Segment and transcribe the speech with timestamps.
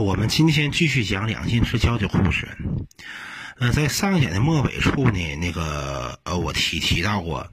[0.00, 2.48] 我们今天继续讲两晋之交的故事。
[3.58, 7.50] 呃，在上简的末尾处呢，那个呃，我提提到过，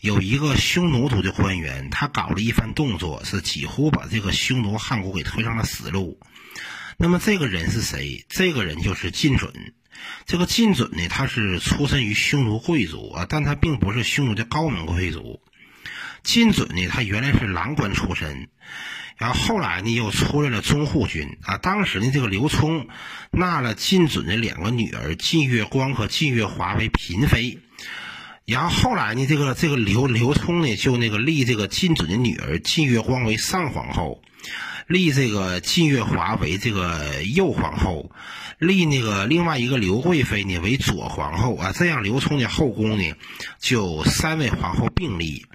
[0.00, 6.18] 有一个匈奴族的官员，他搞了一番动作，是几乎把这个匈奴汉国给推上了死路。
[6.96, 8.24] 那么这个人是谁？
[8.28, 9.52] 这个人就是晋准。
[10.26, 15.42] 这个晋准呢，他是出身于匈奴贵族啊，但他并不是匈奴的高门贵族。
[16.22, 18.48] 晋准呢，他原来是郎官出身。
[19.16, 21.56] 然后后来呢，又出来了中护军啊。
[21.58, 22.88] 当时呢，这个刘聪
[23.30, 27.58] 纳了晋准的两个女儿晋月光和晋月华为嫔妃。
[28.44, 34.20] 然后后来呢，这个这个刘刘聪呢，就那个立这个晋准的女儿晋月光为上皇后，
[34.86, 38.10] 立这个晋月华为这个右皇后，
[38.58, 41.72] 立那个另外一个刘贵妃呢为左皇后啊。
[41.72, 43.14] 这样刘聪的后宫呢，
[43.60, 45.46] 就三位皇后并立。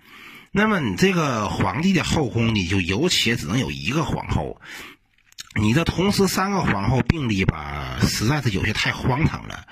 [0.59, 4.59] 那么你这个皇帝的后宫，你就有且只能有一个皇后，
[5.55, 9.66] 你这同时三个皇后并立吧，实在是有些太荒唐了。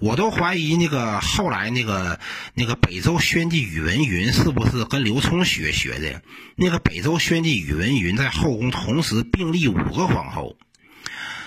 [0.00, 2.18] 我都怀疑那个后来那个
[2.54, 6.22] 那个北周宣帝宇文云是不是跟刘聪学学的？
[6.56, 10.56] 那个北周宣帝宇文云在后宫同时并立五个皇后。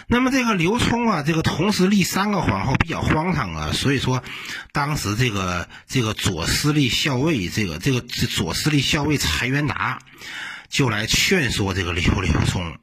[0.08, 4.24] 那么这个刘聪啊，这个同时立三个皇后比较荒唐啊，所以说，
[4.72, 10.00] 当时这个这个左司隶校尉，这个这个左司隶校尉柴元达，
[10.70, 12.78] 就来劝说这个刘刘聪。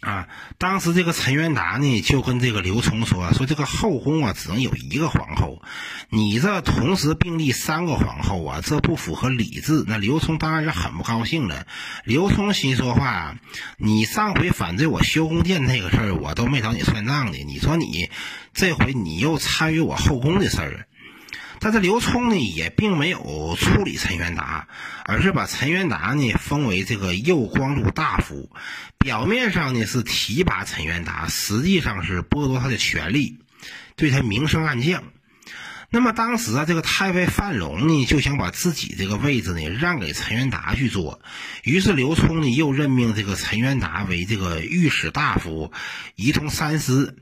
[0.00, 5.60] 啊，当时这个陈元达呢，就跟这个刘聪说：“说这个后宫啊，只能有一个皇后，
[6.08, 11.66] 你这同时并立三个皇后啊，这不符合礼制。”那刘聪当然是很不高兴了。
[12.04, 13.36] 刘聪心说话
[13.76, 17.36] ：“你上回反对我修宫殿那个事儿，我都没找你算账的。
[17.36, 18.08] 你说你
[18.54, 20.86] 这回你又参与我后宫的事儿。”
[21.62, 24.66] 但是刘聪呢，也并没有处理陈元达，
[25.04, 28.50] 而是把陈元达呢封为这个右光禄大夫。
[28.98, 33.38] 表面上呢是提拔陈元达，实际上是剥夺他的权利，
[33.94, 35.04] 对他明升暗降。
[35.90, 41.20] 那么当时啊，这个太尉范龙呢就想把自己这个位置呢让给陈元达去做，
[41.62, 45.72] 于是刘聪呢又任命这个陈元达为这个御史大夫，
[46.14, 47.16] 仪同三司。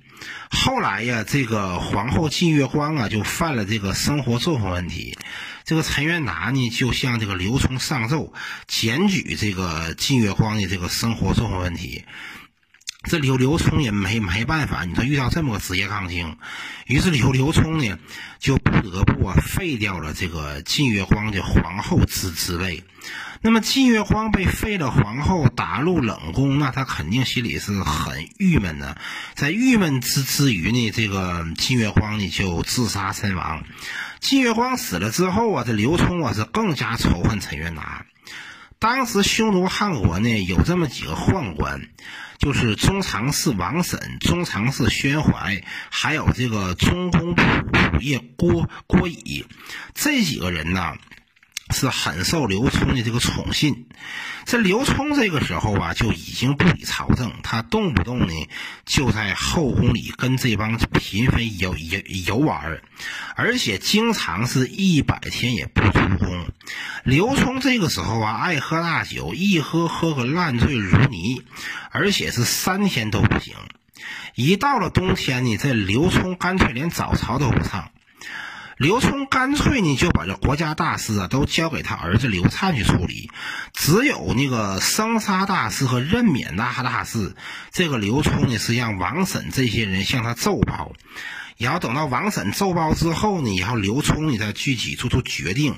[0.50, 5.16] 后来呀，这个皇后晋月光啊，就犯了这个生活作风问题。
[5.64, 8.32] 这个陈元达呢，就向这个刘聪上奏，
[8.66, 12.04] 检举这个晋月光的这个生活作风问题。
[13.04, 16.36] 这刘刘聪也没没办法，你说遇到这么个职业杠精，
[16.86, 17.98] 于是刘刘聪呢，
[18.38, 22.82] 就不得不啊废掉了这个晋月光的皇后之之位。
[23.40, 28.98] 那么金月光被废了皇后，打入冷宫，那他肯定心里是很郁闷的。
[29.34, 33.62] 在郁闷之之余呢，这个金月光呢就自杀身亡。
[34.18, 38.06] 金月光死了之后啊，这刘聪啊是更加仇恨陈元达。
[38.80, 41.88] 当时匈奴汉国呢有这么几个宦官，
[42.38, 49.46] 就是中常侍王审、中常侍宣怀，还有这个中宫仆仆射郭郭乙，
[49.94, 50.96] 这几个人呢。
[51.70, 53.86] 是很受刘聪的这个宠信，
[54.44, 58.32] 这刘聪这个时候啊就已经不理朝政，他动不动呢
[58.84, 62.80] 就在后宫里跟这帮嫔妃游游游玩，
[63.36, 66.46] 而且经常是一百天也不出宫。
[67.04, 71.42] 刘聪这个时候啊爱喝大酒，一喝喝个烂醉如泥，
[71.90, 73.54] 而且是三天都不行。
[74.34, 77.90] 一到了冬天呢，这刘聪干脆连早朝都不上。
[78.78, 83.28] 刘聪干脆呢就把这国家大事啊都交给他儿子刘灿去处理，
[83.72, 87.34] 只有那个生杀大事和任免大大事，
[87.72, 90.92] 这个刘聪呢是让王审这些人向他奏报，
[91.56, 95.74] 然后等到王审奏报之后呢，然后刘聪呢再具体做出决定。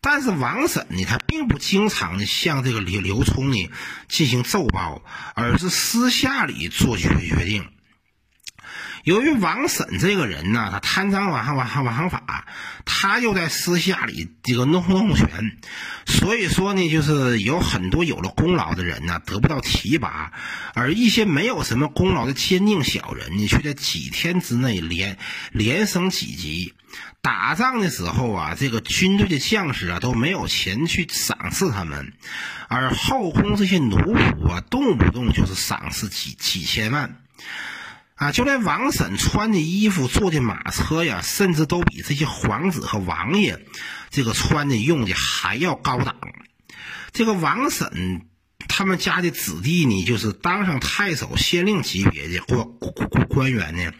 [0.00, 3.68] 但是王审呢，他并不经常的向这个刘刘聪呢
[4.06, 5.02] 进行奏报，
[5.34, 7.66] 而是私下里做决决定。
[9.08, 12.46] 由于王审这个人呢，他贪赃枉枉枉法，
[12.84, 15.56] 他又在私下里这个弄弄权，
[16.04, 20.32] 所以说呢，就是有很多有了功劳的人呢得不到提拔，
[20.74, 25.16] 而一些没有什么功劳的奸佞小人呢，却在几天之内连
[25.52, 26.74] 连升几级。
[27.22, 32.12] 打仗的时候啊，这个军队的将士啊都没有钱去赏赐他们，
[32.68, 37.22] 而后宫这些奴仆啊，动不动就是赏赐几几千万。
[38.18, 43.64] 啊，就连王婶穿的衣服、坐的马车呀，甚至都比这些皇子和王爷
[44.10, 46.16] 这个穿的、用的还要高档。
[47.12, 48.26] 这个王婶
[48.66, 52.66] 他们家的子弟呢，就是当上太守、县令级别的官
[53.28, 53.92] 官员呢，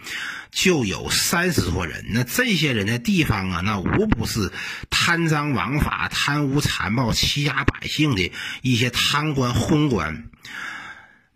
[0.51, 2.07] 就有三十多人。
[2.11, 4.51] 那这些人的地方啊，那无不是
[4.91, 8.33] 贪赃枉法、贪污残暴、欺压百姓的
[8.63, 10.29] 一些贪官、昏官。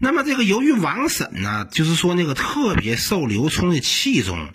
[0.04, 4.52] 那么这个由于王审呢，就是说那个特别受刘聪的器重，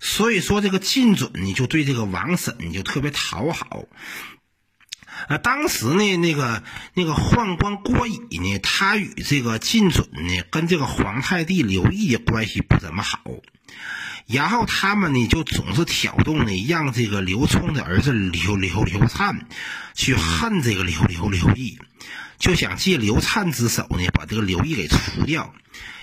[0.00, 3.84] 所以说这个晋准呢就对这个王审就特别讨好。
[5.28, 6.64] 啊，当时呢，那个
[6.94, 13.20] 那个宦官郭乙呢，他与这个晋准呢，跟这个皇太帝刘毅的关系不怎么好。
[14.26, 19.46] 然后他们呢，就总是挑动呢，让这个刘聪的儿子刘刘刘灿
[19.94, 21.78] 去恨这个刘刘刘毅。
[22.38, 25.52] 就想借刘灿之手呢，把这个刘毅给除掉。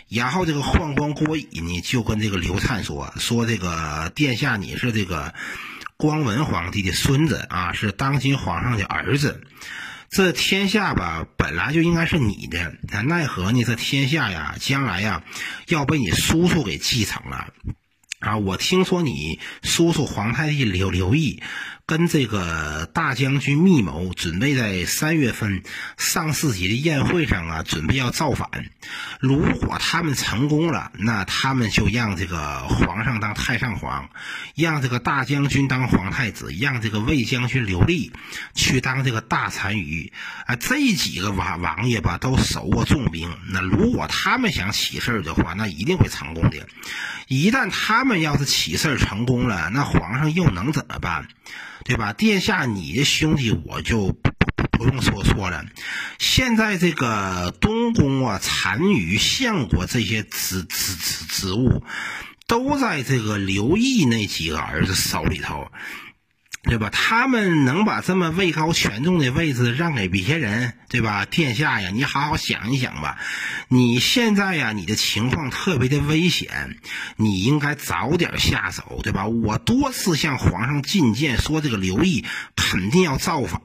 [0.07, 5.33] 然后这个宦官郭乙呢，就跟这个刘灿说：“说这个殿下，你是这个
[5.97, 9.41] 光文皇帝的孙子啊，是当今皇上的儿子。
[10.09, 13.63] 这天下吧，本来就应该是你的，但奈何呢？
[13.63, 15.23] 这天下呀，将来呀，
[15.67, 17.47] 要被你叔叔给继承了。
[18.19, 21.41] 啊，我听说你叔叔皇太帝刘刘毅。”
[21.87, 25.61] 跟这个大将军密谋，准备在三月份
[25.97, 28.49] 上巳节的宴会上啊，准备要造反。
[29.19, 34.09] 如果他们成功了，那他们就让这个皇上当太上皇，
[34.55, 38.11] 让这个大将军当皇太子，让这个魏将军刘立
[38.55, 40.11] 去当这个大单于。
[40.47, 43.37] 啊，这几个王王爷吧，都手握重兵。
[43.51, 46.67] 那如果他们想起事儿的话，那一定会成功的。
[47.27, 51.27] 一旦他们要是起事儿成功了，那皇上又能怎么办？
[51.85, 55.63] 对吧，殿下，你的兄弟我就不不不用说错了。
[56.17, 61.83] 现在这个东宫啊、单于、相国这些职职职职务，
[62.47, 65.67] 都在这个刘毅那几个儿子手里头。
[66.65, 66.89] 对吧？
[66.91, 71.25] 他们能把这么位高权重的位置让给别人，对吧？
[71.25, 73.17] 殿下呀，你好好想一想吧。
[73.67, 76.77] 你现在呀，你的情况特别的危险，
[77.17, 79.27] 你应该早点下手，对吧？
[79.27, 82.25] 我多次向皇上进谏，说这个刘毅
[82.55, 83.61] 肯定要造反，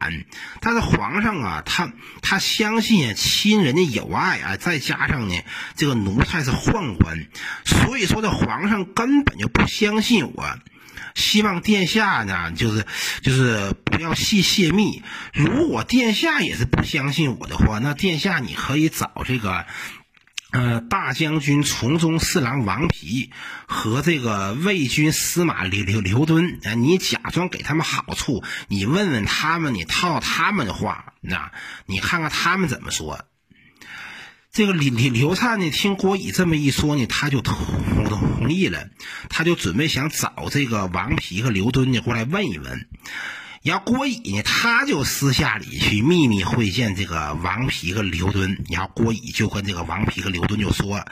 [0.61, 5.35] 但是皇上啊，他他相信亲人的友爱啊，再加上呢，
[5.75, 7.27] 这个奴才是宦官，
[7.65, 10.59] 所以说这皇上根本就不相信我。
[11.15, 12.87] 希望殿下呢，就是
[13.23, 15.03] 就是不要细泄密。
[15.33, 19.67] 如果殿下也是不相信我的话，那殿下你可以找这个，
[20.51, 23.31] 呃，大将军从中侍郎王皮
[23.67, 31.53] 和这个魏军司马刘刘刘敦，啊，你假装给他们好处，你问问他们，你套他们的话，那
[31.87, 33.25] 你看看他们怎么说。
[34.53, 37.57] 这个李李刘灿呢，听郭乙这么一说呢，他就同
[38.09, 38.89] 同意了，
[39.29, 42.89] 他就准备想找这个王皮和刘敦呢过来问一问。
[43.63, 48.65] 然后郭乙呢，他就私下里去秘密会见这个王皮和刘敦。
[48.71, 51.07] 然后郭乙就跟这个王皮和刘敦就说：“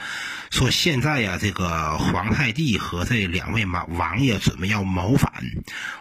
[0.51, 5.31] 说现在呀，这个皇太帝和这两位王王爷准备要谋反，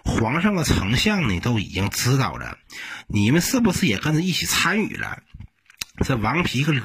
[0.04, 2.56] 皇上的丞相呢都已经知道了，
[3.06, 5.18] 你们是不是也跟着一起参与了？”
[6.04, 6.82] 这王皮和刘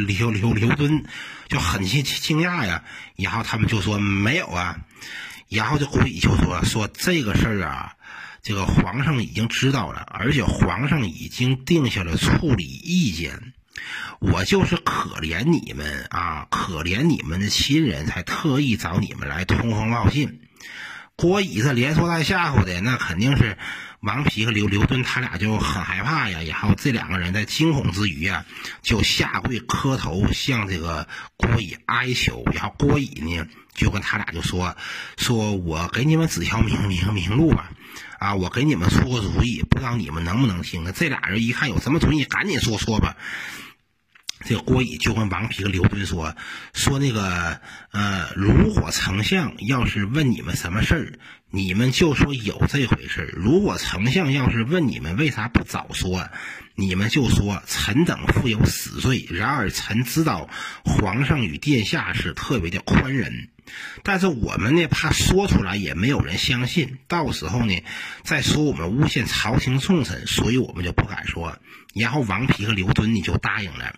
[0.00, 1.04] 刘刘刘敦
[1.48, 2.84] 就很惊惊讶呀，
[3.16, 4.80] 然后他们就说没有啊，
[5.48, 7.94] 然后这郭乙就说说这个事儿啊，
[8.42, 13.52] 这个皇上已经知道了，而且皇上已经定下了处理意见，
[14.18, 20.40] 我就是可怜你们啊，可怜你们的亲人，才特意找你们来通风报信。
[21.18, 23.58] 郭乙这连说带吓唬的，那肯定是。
[24.00, 28.44] 王皮和刘刘敦他俩就很害怕呀，然后这两个人在惊恐之余啊，
[28.80, 33.44] 就下跪磕头向这个郭乙哀求，然后郭乙呢
[33.74, 34.76] 就跟他俩就说
[35.18, 37.70] ：“说我给你们指条明明明路吧，
[38.20, 43.16] 啊，我给你们出个主意，不知道你们能不能听呢？”这俩人一看有什么主意，赶紧说说吧。
[44.44, 46.36] 这个郭乙就跟王皮和刘敦说
[46.72, 47.60] ：“说那个
[47.92, 51.18] 呃，如果丞相要是问你们什么事儿。”
[51.50, 56.28] 你们就说有这回事儿如果丞相要是问你们为啥不早说，
[56.74, 59.26] 你们就说臣等负有死罪。
[59.30, 60.50] 然而臣知道
[60.84, 63.48] 皇上与殿下是特别的宽仁，
[64.02, 67.82] 但是我们呢怕说出来也没有人相信，到时候呢
[68.22, 71.58] 再说我们诬陷朝廷重臣，所以我们就不敢说。
[71.94, 73.94] 然后王皮和刘敦你就答应了。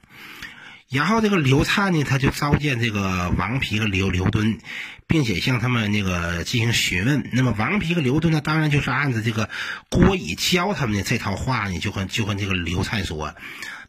[0.89, 4.59] 然后这个刘灿呢，他就召见这个王皮和刘刘敦，
[5.07, 7.31] 并且向他们那个进行询问。
[7.33, 9.49] 那么王皮和刘敦呢，当然就是按照这个
[9.89, 13.37] 郭乙教他们的这套话呢，就跟就跟这个刘灿说。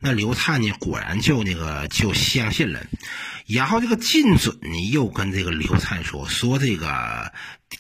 [0.02, 2.82] 那刘灿呢，果然就那个就相信了。
[3.46, 7.32] 然后这个靳准呢，又跟这个刘灿说说这个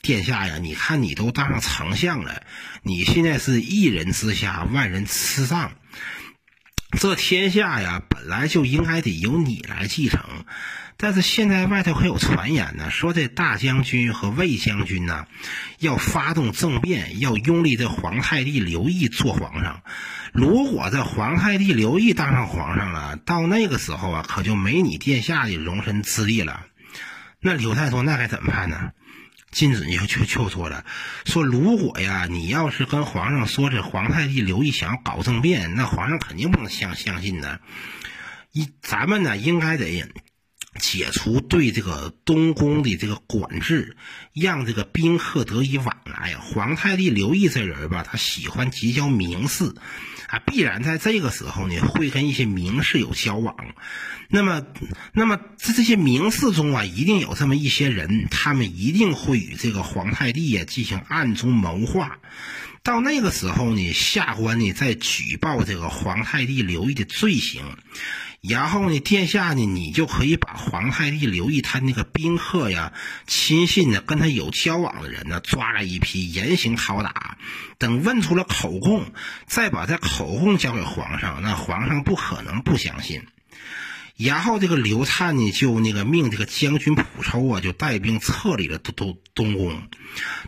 [0.02, 2.44] 殿下呀，你看你都当上丞相了，
[2.84, 5.74] 你现在是一人之下，万人之上。
[7.00, 10.46] 这天下呀，本来就应该得由你来继承，
[11.02, 15.26] 但是现在外头可有传言呢，说这大将军和魏将军呢，
[15.80, 19.82] 要发动政变，要拥立这皇太帝刘义做皇上。
[20.32, 26.68] 如果这皇太帝刘义当上皇上了，到那个时候啊，可就没你殿下的容身之地了。
[27.40, 28.92] 那刘太说：“那该怎么办呢？”
[29.50, 30.86] 金子就就就说了
[31.26, 37.60] ：“说如果呀，你要是跟皇上说这皇太帝刘义想要搞政变，那皇上肯定不能相相信的。
[38.52, 40.06] 一咱们呢，应该得。”
[40.80, 43.98] 解除对这个东宫的这个管制，
[44.34, 46.36] 让这个宾客得以往来。
[46.36, 49.74] 皇太帝刘义这人吧，他喜欢结交名士，
[50.28, 53.56] 啊，必然在这个时候呢，会跟一些名士有交往。
[54.30, 54.66] 那么，
[55.12, 62.20] 那么在这些名士中啊，一定有这么一些人，他们一定会与这个皇太帝呀进行暗中谋划。
[62.84, 67.78] 到那个时候呢，下官呢再举报这个皇太帝刘义的罪行。
[68.42, 72.92] 然后呢，殿下呢，你就可以把皇太帝刘义他那个宾客呀、
[73.28, 77.38] 亲信呢，跟他有交往的人呢，抓来一批严刑拷打。
[77.78, 79.14] 等问出了口供，
[79.46, 83.22] 再把这口供交给皇上，那皇上不可能不相信。
[84.24, 89.82] 然后这个刘灿呢，就那个命这个将军蒲抽啊，就带兵撤离了东东东宫。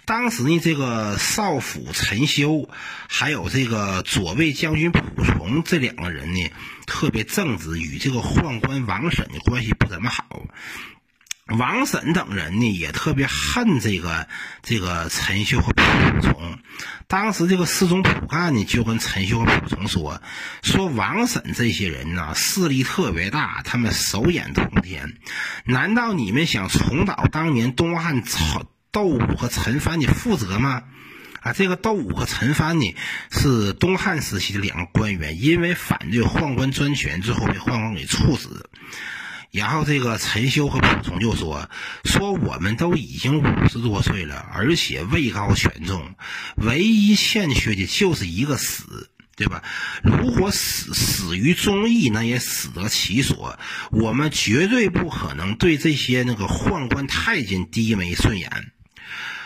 [0.06, 2.70] 当时呢，这个少府陈修，
[3.08, 6.52] 还有这个左卫将军蒲崇这两个人呢，
[6.86, 10.46] 特别正直，与这个宦官王审的关系不怎么好。
[11.48, 14.28] 王审等人呢，也特别恨这个
[14.62, 15.84] 这个陈秀和蒲
[16.22, 16.58] 崇。
[17.08, 20.22] 当时这个侍中蒲干呢，就跟陈秀和蒲崇说
[20.64, 25.18] ：“说王审这些人呢，势力特别大，他们手眼通天。
[25.66, 30.84] 难道你们想重蹈当年东汉曹窦武和陈蕃的覆辙吗？”
[31.44, 32.96] 啊，这个窦武和陈蕃呢，
[33.30, 38.70] 是东汉时期的两个官员，因为反对宦官专权，最后被宦官给处死。
[39.54, 41.70] 然后这个陈修和蒲松就说
[42.06, 46.16] ：“说我们都已经五十多岁了，而且位高权重，
[46.56, 49.62] 唯一欠缺的就是一个死，对吧？
[50.02, 53.60] 如果死死于忠义，那也死得其所。
[53.92, 58.50] 我们绝对不可能对这些那个宦官太监低眉顺眼。”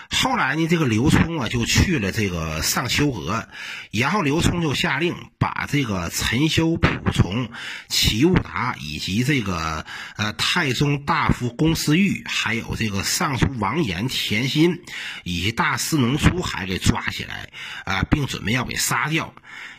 [0.10, 3.48] 后来呢，这个刘聪啊就去了这个上丘阁，
[3.92, 7.50] 然后刘聪就下令把这个陈修、蒲崇、
[7.88, 9.86] 齐物达以及这个
[10.16, 14.82] 呃太宗大夫龚思玉，还有这个尚书王延、田心
[15.24, 17.50] 以及大司农朱海给抓起来
[17.86, 19.34] 啊，并准备要给杀掉。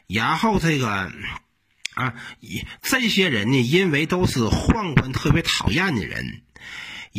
[0.06, 1.10] 然后这个
[1.94, 2.14] 啊，
[2.82, 6.42] 这些人呢，因为都是宦官特别讨厌的人。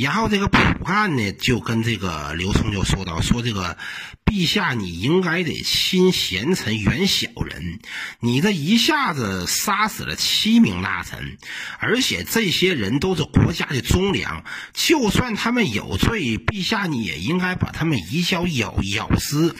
[0.01, 3.77] 然后这个蒲干呢，就跟这个刘聪就说到：“说这个
[4.25, 7.79] 陛下，你应该得亲贤臣远小人。
[8.19, 11.37] 你这一下子杀死了七名大臣，
[11.79, 14.43] 而且这些人都是国家的忠良。
[14.73, 19.55] 就算他们有罪，陛下你也应该把他们移交咬咬尸。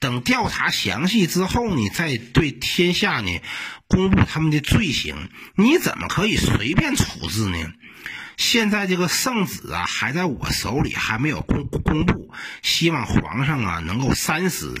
[0.00, 3.30] 等调查详细之后呢，再对天下呢
[3.86, 5.28] 公布他们的罪行。
[5.56, 7.58] 你怎么可以随便处置呢？”
[8.36, 12.32] 现在这个圣旨啊，还在我手里，还没有公公布。
[12.62, 14.74] 希望皇上啊能够三思。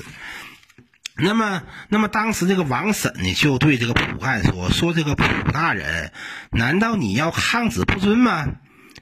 [1.16, 6.12] 那么，那么当时这个王审呢，就对这个蒲干说：“说这个蒲大人，
[6.50, 8.46] 难道你要抗旨不遵吗？”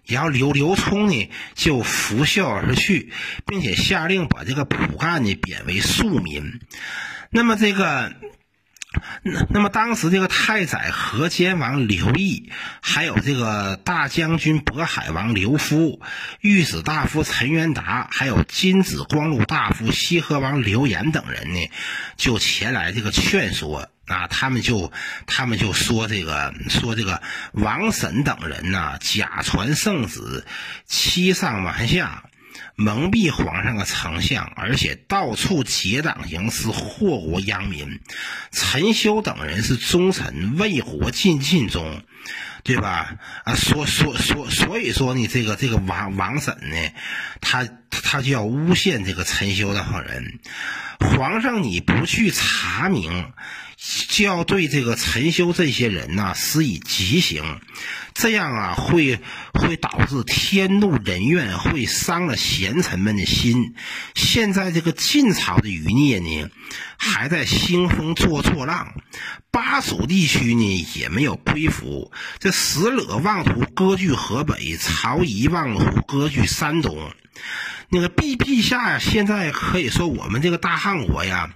[0.05, 3.13] 然后刘刘聪呢就拂袖而去，
[3.47, 6.61] 并且下令把这个蒲干呢贬为庶民。
[7.31, 8.15] 那么这个。
[9.23, 16.01] 那那么当时这个太宰河间王刘义，还有这个大将军渤海王刘夫、
[16.41, 21.71] 御史大夫陈元达，还有金紫光禄大夫西河王刘岩等人呢，
[22.17, 24.93] 就前来这个劝说啊，他们就
[25.27, 27.23] 他们就说这个说这个
[27.53, 30.45] 王审等人呐，假传圣旨，
[30.87, 32.25] 欺上瞒下。
[32.75, 38.01] 蒙蔽皇上的丞相，而且到处结党营私，祸国殃民。
[38.51, 42.03] 陈修等人是忠臣，为国尽忠，
[42.65, 43.17] 对吧？
[43.45, 46.91] 啊，所所所所以说呢，这个这个王王审呢，
[47.41, 50.39] 他他就要诬陷这个陈修等人。
[50.99, 53.33] 皇上你不去查明，
[54.09, 57.61] 就要对这个陈修这些人呐施以极刑。
[58.15, 59.19] 这样啊，会
[59.55, 63.75] 会导致天怒人怨，会伤了贤臣们的心。
[64.15, 66.51] 现在这个晋朝的余孽呢，
[66.97, 68.93] 还在兴风作作浪，
[69.51, 72.13] 巴蜀地区呢也没有归服。
[72.39, 77.13] 这石勒妄图割据河北，曹仪妄图割据山东。
[77.89, 81.51] 那个陛陛下呀，现在可以说我们这个大汉国呀，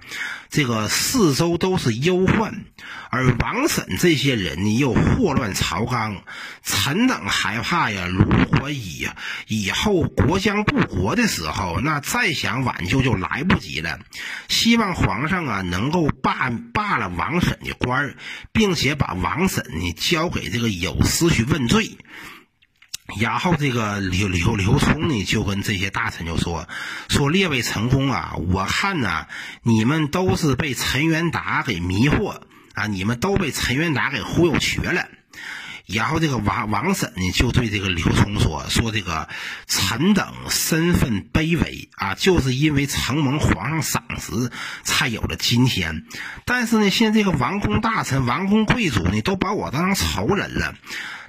[0.51, 2.65] 这个四周都是忧患，
[3.11, 6.23] 而王审这些人呢又祸乱朝纲，
[6.63, 9.09] 臣等害怕呀，如果以
[9.47, 13.99] 以后国将不国的时候，那再想挽救就来不及了。
[14.49, 18.17] 希望皇上啊能够罢罢了王审的官儿，
[18.53, 21.97] 并且把王审呢交给这个有司去问罪。
[23.21, 26.69] 然后这个刘刘刘聪呢，就跟这些大臣就说
[27.09, 29.29] ：“说列位臣公啊，我看呐，
[29.63, 32.41] 你们都是被陈元达给迷惑
[32.75, 35.07] 啊，你们都被陈元达给忽悠瘸了。”
[35.87, 39.29] 然后这个王王审呢，就对这个刘聪说：“说这个
[39.67, 44.51] 臣等身份卑微啊，就是因为承蒙皇上赏识，
[44.83, 46.05] 才有了今天。
[46.45, 50.75] 但是呢，现在这个王公大臣、王公贵族呢，都把我当成仇人了。”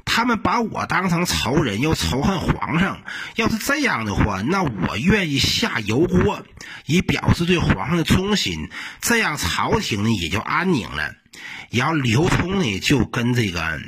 [0.09, 3.01] 他们把我当成仇人，又仇恨皇上。
[3.35, 6.45] 要是这样的话，那我愿意下油锅，
[6.85, 8.69] 以表示对皇上的忠心。
[9.01, 11.13] 这样朝廷呢也就安宁了。
[11.71, 13.81] 然后刘聪呢就跟这个。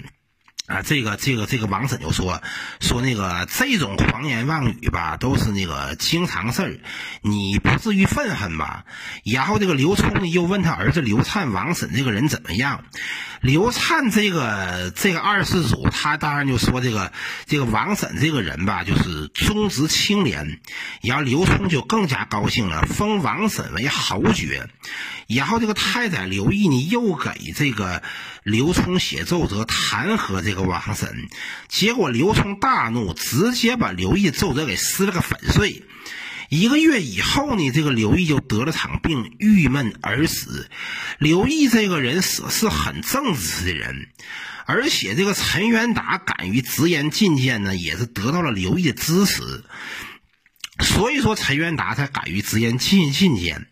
[0.70, 2.44] 啊，这个这个这个王审就说
[2.80, 6.80] 说那个这种狂言妄语吧，都是那个经常事儿，
[7.24, 8.86] 你不至于愤恨吧？
[9.26, 12.84] 然后这个刘聪呢又问他儿子刘灿，王审这个人怎么样？
[13.42, 17.12] 刘灿这个这个二世祖，他当然就说这个
[17.48, 20.60] 这个王审这个人吧，就是忠直清廉。
[21.02, 24.70] 然后刘聪就更加高兴了，封王审为侯爵。
[25.28, 28.04] 然后这个太宰刘毅呢，又给这个
[28.44, 31.28] 刘聪写奏折弹劾这个王审，
[31.68, 35.84] 结果刘聪大怒，直接把刘毅奏折给撕了个粉碎。
[36.50, 40.68] 一个月以后呢，这个刘毅就得了场病，郁闷而死。
[41.20, 44.08] 刘毅这个人死是很正直的人，
[44.66, 49.64] 而且这个陈元达敢于直言进谏呢，也是得到了刘毅的支持。
[50.80, 53.68] 所以说，陈元达才敢于直言进进谏。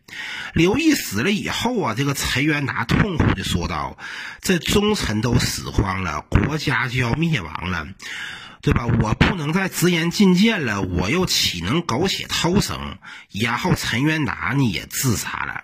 [0.53, 3.97] 刘毅死了以后啊，这个陈元达痛苦的说道
[4.41, 7.87] ：“这忠臣都死光了，国家就要灭亡了，
[8.61, 8.85] 对吧？
[8.85, 12.97] 我不能再直言进谏了，我又岂能苟且偷生？”
[13.31, 15.63] 然后陈元达呢也自杀了。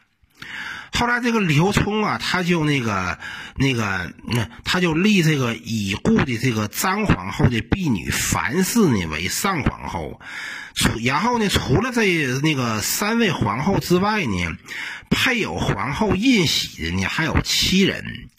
[0.96, 3.18] 后来这个刘聪啊，他就那个
[3.56, 10.22] 那个那他就立这个已故的这个张皇后的婢女樊氏呢为上皇后。
[10.76, 14.58] 除然后呢，除了这那个三位皇后之外呢，
[15.10, 18.30] 配有皇后印玺的呢还有七人。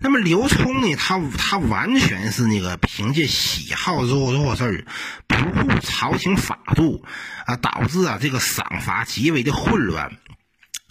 [0.00, 4.84] 那么刘聪呢，他他完全是那个凭借喜好做做事儿，
[5.28, 7.04] 不顾朝廷法度
[7.46, 10.12] 啊，导致啊这个赏罚极为的混乱。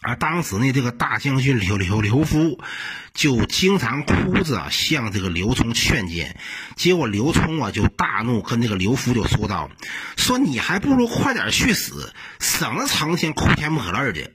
[0.03, 2.59] 而当时呢，这个大将军刘刘刘夫
[3.13, 6.35] 就经常哭着向这个刘聪劝谏，
[6.75, 9.71] 结果刘聪啊就大怒，跟这个刘夫就说道
[10.17, 14.29] ：“说你还不如快点去死，省得成天哭天抹泪的。”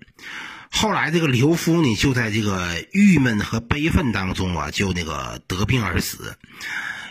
[0.71, 6.37] 后来这个刘夫呢，就在这个郁闷和悲愤当中啊，就那个得病而死。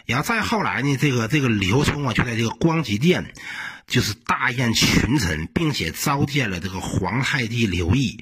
[0.06, 3.34] 然后再后来呢，这个这个刘聪啊，就在这个光极殿。
[3.88, 8.22] 就是大宴群臣，并且召见了这个皇太帝刘毅。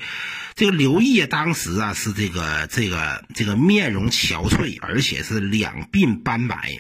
[0.54, 6.78] 这个刘毅当时啊是这个这个这个面容憔悴，而且是两鬓斑白。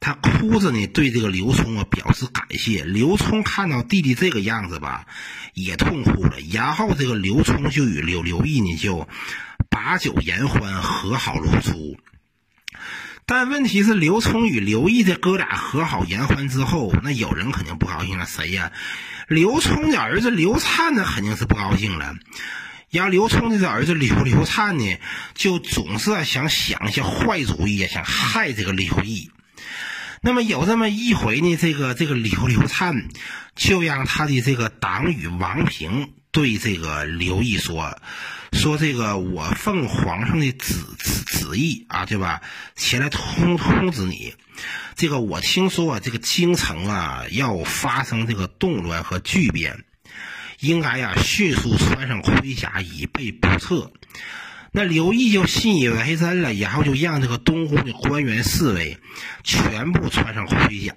[0.00, 2.84] 他哭着呢对这个刘聪啊表示感谢。
[2.84, 5.06] 刘聪看到弟弟这个样子吧，
[5.54, 6.36] 也痛哭了。
[6.52, 9.08] 然后这个刘聪就与刘刘毅呢就
[9.70, 11.96] 把酒言欢，和好如初。
[13.26, 18.26] 但问题是，刘聪与刘毅这哥俩和好言欢之后，那有人肯定不高兴了。
[18.26, 18.70] 谁呀？
[19.28, 22.14] 刘聪的儿子刘灿呢，肯定是不高兴了。
[22.90, 24.98] 然后刘聪的这儿子刘刘灿呢，
[25.34, 29.30] 就总是想想一些坏主意，想害这个刘毅。
[30.20, 33.08] 那么有这么一回呢，这个这个刘刘灿
[33.56, 37.98] 就让他的这个党羽王平对这个刘毅说。
[38.54, 42.40] 说这个，我奉皇上的旨旨旨意啊，对吧？
[42.76, 44.34] 前来通通知你，
[44.94, 49.84] 这个我听说啊，这个京城啊要发生这个动乱和巨变，
[50.60, 53.92] 应该呀迅速穿上盔甲以备不测。
[54.72, 58.98] 那刘毅就信以为真了，然后就让这个东宫的官员侍卫
[59.42, 60.94] 全部穿上盔甲。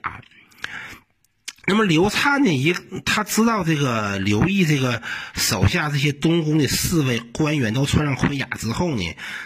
[1.69, 2.49] 那么刘灿呢？
[2.49, 5.01] 一他知道这个刘毅这个
[5.36, 9.03] 手下这些东宫的侍卫官员都穿上盔甲之后呢，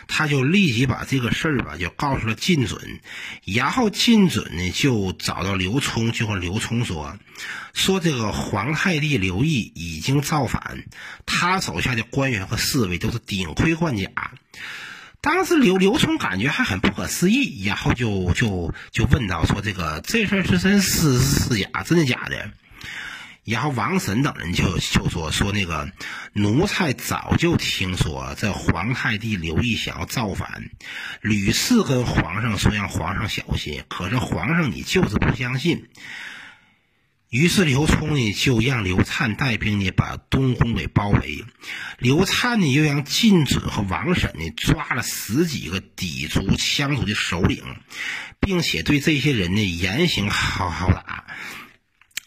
[0.07, 2.99] 他就立即把这个事儿吧就告诉了靳准，
[3.43, 7.17] 然后靳准呢就找到刘聪，就和刘聪说，
[7.73, 10.83] 说这个皇太帝刘毅已经造反，
[11.25, 14.11] 他手下的官员和侍卫都是顶盔贯甲。
[15.21, 21.83] 当时刘刘聪感觉还很不可思议，然后就就就问到说：“这个这事儿是真是是假？
[21.83, 22.49] 真的假的？”
[23.45, 25.91] 然后王审等人就就说说那个
[26.33, 30.69] 奴才早就听说这皇太帝刘义想要造反，
[31.21, 35.87] 屡次跟皇上说让皇上小心，可是皇上你就是不相信。
[37.31, 41.45] 于是刘聪呢就让刘灿带兵呢把东宫给包围，
[41.97, 47.63] 刘灿呢又让靳准和王审呢抓了十几个氐族羌族的首领，
[48.41, 51.25] 并且对这些人呢严刑好好打。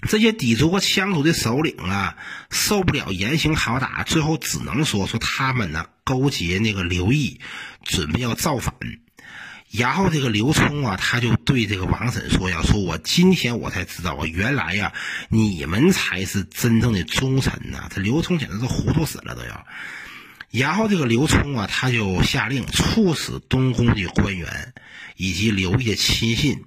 [0.08, 2.16] 这些氐族和羌族的首领啊
[2.50, 7.40] 受不了严刑好打，最后只能说说他们呢勾结那个刘毅，
[7.82, 8.74] 准备要造反。
[9.76, 14.92] 然后这个刘聪啊，他就对这个王婶说呀：“说我今天我才知道啊，原来呀，
[15.28, 19.66] 你们才是真正的忠臣呐！”这刘聪简直是糊涂死了都要。
[20.52, 24.72] 然后这个刘聪啊，他就下令处死东宫的官员
[25.16, 26.62] 以及刘烨亲信。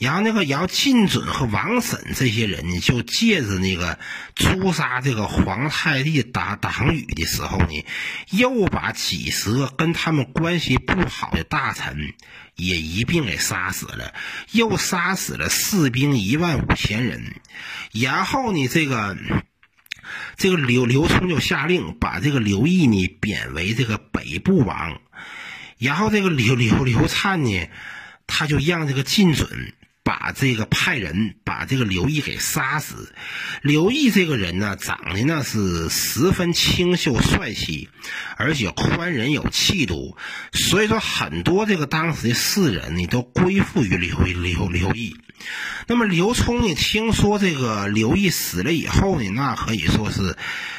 [0.00, 3.98] 然后那个，然后靳准和王审这些人呢，就借着那个
[4.34, 7.84] 诛杀这个皇太帝党党羽的时候呢，
[8.30, 12.14] 又把几十个跟他们关系不好的大臣
[12.56, 14.14] 也一并给杀死了，
[14.52, 17.34] 又杀死了士兵一万五千人。
[17.92, 19.18] 然后呢，这个
[20.38, 24.98] 这个刘刘聪就下令把这个刘毅呢贬为这个北部王。
[25.76, 27.68] 然后这个刘刘刘灿呢，
[28.26, 29.74] 他就让这个靳准。
[30.02, 33.14] 把这个派人把这个刘毅给杀死。
[33.62, 37.88] 刘毅这个人呢，长得那是十分清秀帅气，
[38.36, 40.16] 而且宽仁有气度，
[40.52, 45.16] 所以说很多这个当时的士人呢都归附于刘刘刘毅。
[45.86, 50.36] 那么刘聪呢，听说这个刘毅死了以后呢，那可以说是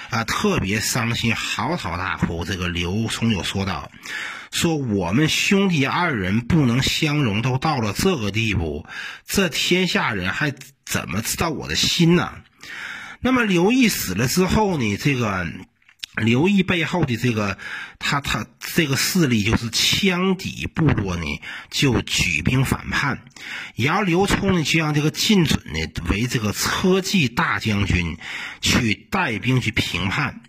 [0.09, 2.43] 啊特别伤心，嚎啕大哭。
[2.45, 3.91] 这个刘聪就说道。
[4.51, 8.85] 说我们兄弟二人不能相容，都到了这个地步，
[9.25, 10.53] 这天下人还
[10.85, 12.33] 怎么知道我的心呢？
[13.21, 14.97] 那么刘毅死了之后呢？
[14.97, 15.47] 这个
[16.15, 17.57] 刘毅背后的这个
[17.97, 21.23] 他他这个势力就是羌底部落呢，
[21.69, 23.23] 就举兵反叛，
[23.75, 28.17] 然后刘聪呢就让这个靳准呢为这个车骑大将军，
[28.59, 30.41] 去带兵去平叛。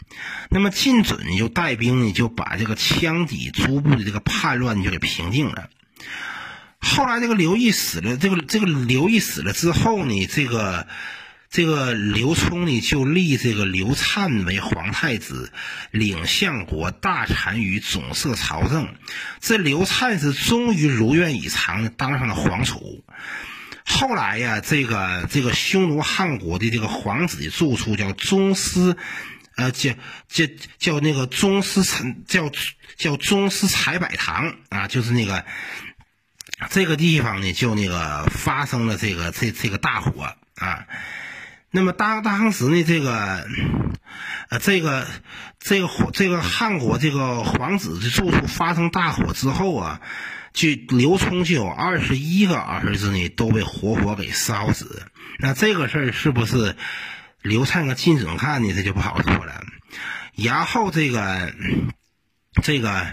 [0.51, 5.70] 那么靳准呢，就带兵呢，就把这个羌底诸部的这个叛乱就给平定了。
[6.81, 10.88] 后来这个刘毅死了，这个这个刘毅死了之后呢，这个
[11.53, 15.53] 这个刘聪呢就立这个刘灿为皇太子，
[15.91, 18.88] 领相国、大单于，总摄朝政。
[19.38, 23.05] 这刘灿是终于如愿以偿的当上了皇储。
[23.85, 28.97] 后来呀，这个这个匈奴汉国的这个皇子的住处叫宗师。
[29.55, 29.91] 呃，叫
[30.29, 30.47] 叫
[30.79, 32.51] 叫那个宗师陈，叫
[32.97, 35.45] 叫宗师采柏堂啊，就是那个
[36.71, 40.87] 这个地方呢，就那个发生了这个这这个大火啊。
[41.72, 43.44] 那么当当时呢，这个
[44.50, 45.06] 呃这个
[45.58, 50.00] 这个这个汉国这个皇子的住处发生大火之后啊，
[50.52, 55.02] 就刘聪就有二十一个儿子呢都被活活给烧死。
[55.40, 56.76] 那这个事儿是不是？
[57.42, 59.64] 刘灿和靳准看呢，他就不好说了。
[60.37, 61.52] 然后这个，
[62.62, 63.04] 这个，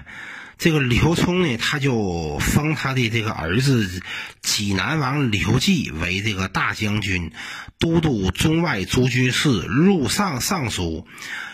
[0.59, 4.01] 这个刘聪呢，他就封他的这个儿子
[4.41, 7.31] 济南王刘季为这个大将军、
[7.79, 11.07] 都督中外诸军事、录上尚书，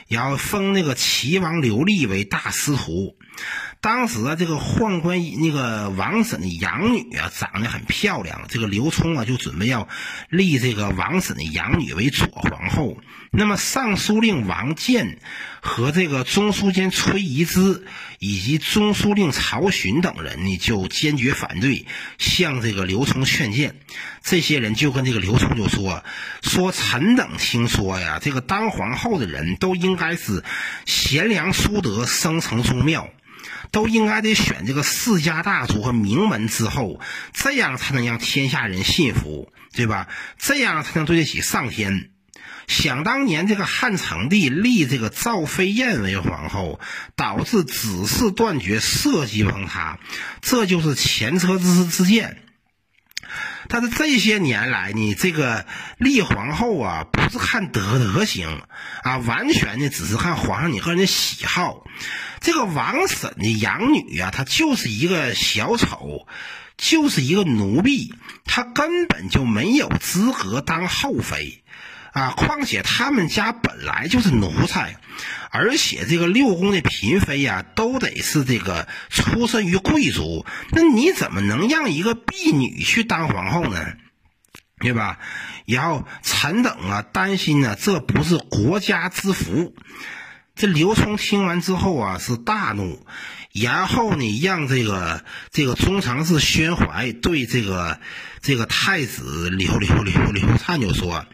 [0.08, 3.16] 然后封那个齐王刘立为大司徒。
[3.86, 8.48] 当时啊，这个宦官那个王审的养女啊，长得很漂亮。
[8.50, 9.88] 这个刘聪啊，就准备要
[10.28, 12.98] 立这个王审的养女为左皇后。
[13.30, 15.20] 那么尚书令王建
[15.62, 17.86] 和这个中书监崔宜之
[18.18, 21.86] 以及中书令曹询等人呢，就坚决反对，
[22.18, 23.76] 向这个刘聪劝谏。
[24.24, 26.04] 这些人就跟这个刘聪就说
[26.42, 30.44] ：“说臣等听说呀，这个当皇后的人都应该是
[30.88, 33.08] 贤良淑德，生成宗庙。”
[33.76, 37.02] 都应该得选这个世家大族和名门之后，
[37.34, 40.08] 这样才能让天下人信服，对吧？
[40.40, 42.10] 这样才能对得起上天。
[42.68, 46.80] 想当年，这个汉成帝立这个赵飞燕为皇后，
[47.18, 50.00] 导致子嗣断绝，社稷崩塌，
[50.42, 52.45] 这就是前车之之鉴。
[53.76, 55.66] 但是这些年来呢，这个
[55.98, 58.62] 立皇后啊，不是看德德行
[59.04, 61.86] 啊，完全呢只是看皇上你个人的喜好。
[62.40, 66.26] 这个王婶的养女啊，她就是一个小丑，
[66.78, 68.14] 就是一个奴婢，
[68.46, 71.62] 她根本就没有资格当后妃
[72.16, 72.32] 啊！
[72.32, 74.96] 况且他们家本来就是奴才，
[75.52, 83.86] 而且这个六宫的嫔妃呀，都得是这个出身于贵族，那你怎么能让一个婢女去当皇后呢？
[84.80, 85.20] 对吧？
[85.66, 89.76] 然后臣等啊担心呢，这不是国家之福。
[90.56, 93.06] 这刘聪听完之后啊，是大怒，
[93.52, 98.00] 然后呢，让这个这个中常侍宣怀对这个
[98.42, 101.26] 这个太子刘刘刘刘灿就说。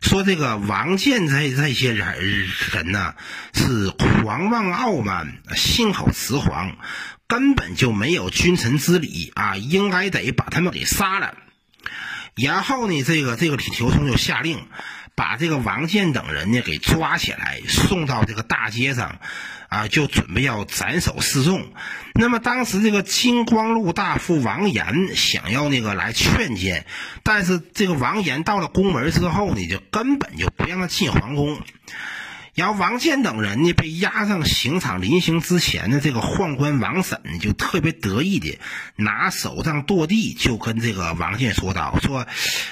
[0.00, 3.14] 说这个王建这这些人人呢，
[3.52, 6.76] 是狂妄傲慢，信口雌黄，
[7.26, 9.56] 根本就没有君臣之礼啊！
[9.56, 11.34] 应该得把他们给杀了。
[12.34, 14.66] 然后呢，这个这个李求松就下令。
[15.18, 19.18] 把这个王建等人呢给抓起来，送到这个大街上，
[19.68, 21.72] 啊，就准备要斩首示众。
[22.14, 26.86] 那么当时这个金光禄大夫王延想要那个来劝谏，
[27.24, 31.60] 但是这个王延到了宫门之后呢，就根本就不让他进皇宫。
[32.58, 38.58] 然后王建等人呢被押上刑场，临刑之前呢，这个宦官王审就特别得意的
[38.96, 42.26] 拿手杖跺地，就跟这个王建说道：“说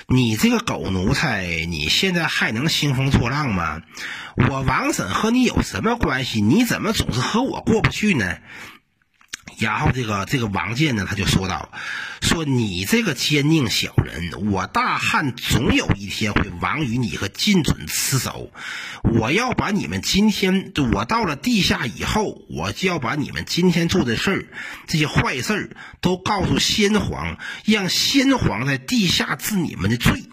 [0.09, 3.81] 你这个狗奴才，你现在还能兴风作浪吗？
[4.49, 6.41] 我王审和你有什么关系？
[6.41, 8.39] 你怎么总是和我过不去呢？”
[9.59, 11.71] 然后这个这个王建呢，他就说道
[12.21, 18.51] ：“说你这个奸佞小人，我大汉总有一天会亡于你和晋准之手。
[19.03, 24.47] 我要把你们今天，我到了地下以后，我就要把你们今天做的事儿，
[24.87, 30.25] 这些坏事儿都告诉先皇，让先皇在地下治你们的罪。”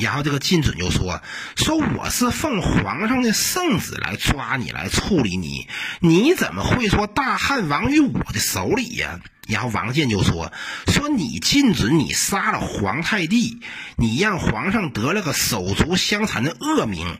[0.00, 1.22] 然后这个晋准就说
[1.56, 5.68] ：“说我是奉皇上的圣旨来抓你，来处理你，
[6.00, 10.52] 你怎么会说大汉亡于我的手里呀？”然后王建就说
[10.86, 13.60] ：“说你晋准，你杀了皇太帝，
[13.96, 17.18] 你让皇上得了个手足相残的恶名，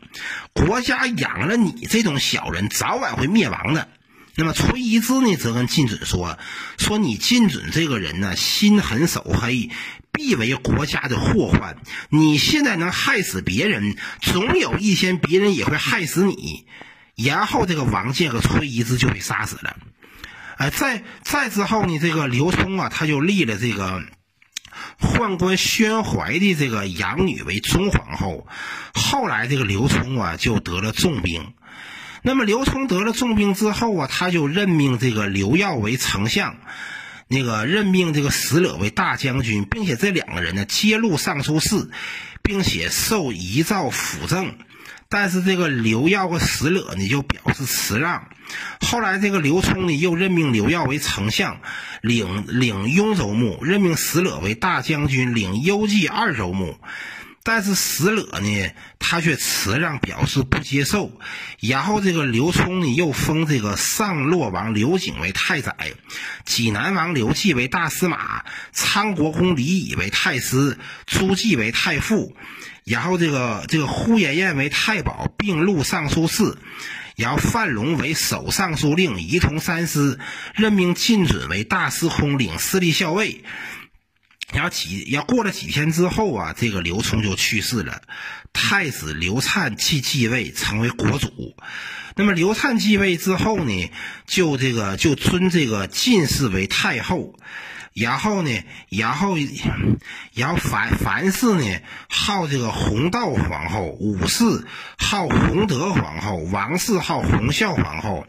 [0.53, 3.89] 国家养了你这种小人，早晚会灭亡的。”
[4.33, 6.39] 那么崔一之呢，则跟晋准说
[6.79, 9.69] ：“说你晋准这个人呢，心狠手黑。”
[10.11, 11.77] 必为国家的祸患。
[12.09, 16.65] 你现在能害死别人，总有一天别人也会害死你。
[17.15, 19.77] 然后这个王建和崔一之就被杀死了。
[20.57, 24.03] 哎，再再之后呢，这个刘聪啊，他就立了这个
[24.99, 28.47] 宦官宣怀的这个养女为中皇后。
[28.93, 31.53] 后来这个刘聪啊，就得了重病。
[32.23, 36.57] 那么刘聪得了重病之后啊，他就任命这个刘耀为丞相。
[37.31, 41.89] 那个任命这个石勒为大将军，并且这两个人呢揭露尚书事，
[42.43, 44.53] 并且受遗诏辅政。
[45.07, 48.27] 但是这个刘耀和石勒呢就表示辞让。
[48.81, 51.61] 后来这个刘聪呢又任命刘耀为丞相，
[52.01, 56.77] 领领雍州牧，任命石勒为大将军，领幽蓟二州牧。
[57.43, 61.11] 但是石勒呢，他却辞让，表示不接受。
[61.59, 65.75] 然后这个刘聪呢，又封这个上洛王刘景为太宰，
[66.45, 70.77] 济南王刘季为大司马，昌国公李乙为太师，
[71.07, 72.35] 朱季为太傅。
[72.83, 76.57] 然后这个这个呼延晏为太保，并录尚书事。
[77.15, 80.19] 然后范龙为首尚书令，仪同三司，
[80.55, 83.43] 任命晋准为大司空，领司隶校尉。
[84.53, 88.01] 然后几要过了几天之后啊，这个刘聪就去世了，
[88.53, 91.55] 太子刘灿继继位成为国主。
[92.15, 93.91] 那么刘灿继位之后呢，
[94.27, 97.35] 就这个就尊这个晋氏为太后。
[97.93, 99.35] 然后呢，然后，
[100.33, 104.65] 然后凡凡氏呢，号这个弘道皇后，武氏
[104.97, 108.25] 号弘德皇后，王氏号弘孝皇后，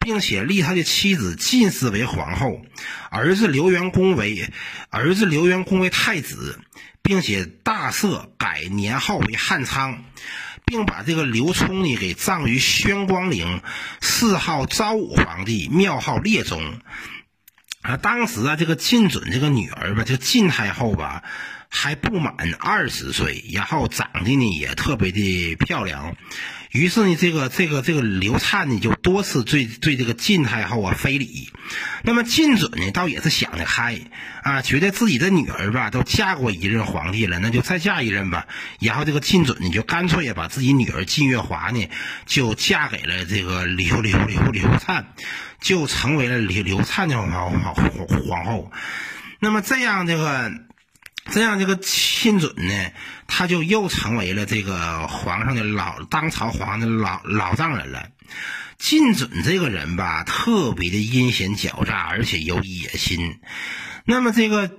[0.00, 2.60] 并且立他的妻子晋氏为皇后，
[3.08, 4.50] 儿子刘元恭为
[4.90, 6.58] 儿子刘元恭为太子，
[7.00, 10.02] 并且大赦改年号为汉昌，
[10.64, 13.62] 并把这个刘聪呢给葬于宣光陵，
[14.00, 16.80] 谥号昭武皇帝，庙号列宗。
[17.84, 21.22] 啊，当时啊，这个晋准这个女儿吧，就晋太后吧，
[21.68, 26.16] 还不满二十岁，然后长得呢也特别的漂亮。
[26.74, 31.48] 于是呢，这个这个这个刘灿呢，就多次对对这个晋太后啊非礼。
[32.02, 34.00] 那么晋准呢，倒也是想得开
[34.42, 38.48] 啊，觉得自己的女儿吧，都嫁过一任皇帝了，那就再嫁一任吧。
[38.80, 41.88] 然后这个晋准呢，就干脆也把自己女儿晋月华呢，
[42.26, 45.06] 就嫁给了这个刘刘刘刘灿。
[45.60, 48.70] 就成为了刘刘灿的皇皇皇后，
[49.38, 50.52] 那么这样这个
[51.30, 52.92] 这样这个亲准呢，
[53.26, 58.08] 他就又成为了这个皇上的老当朝皇上的老老丈人了。
[58.78, 63.38] 晋准这个人吧，特别的阴险狡诈，而且有野心。
[64.06, 64.70] 那么这个